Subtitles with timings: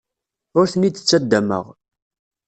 [0.59, 1.65] Ur ten-id-ttaddameɣ.